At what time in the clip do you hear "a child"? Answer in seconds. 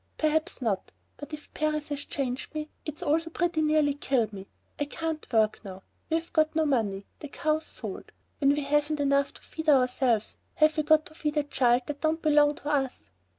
11.37-11.83